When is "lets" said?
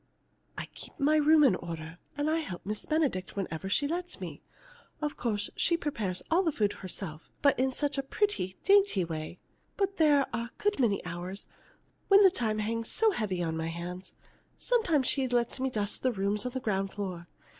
3.87-4.19, 15.27-15.59